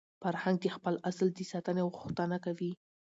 فرهنګ 0.21 0.57
د 0.61 0.65
خپل 0.75 0.95
اصل 1.09 1.27
د 1.33 1.39
ساتني 1.51 1.83
غوښتنه 1.93 2.37
کوي. 2.45 2.71